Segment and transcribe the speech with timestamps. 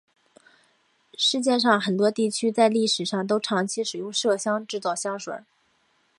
[1.15, 5.41] 世界上很多地区在历史上都长期使用麝香制造香水。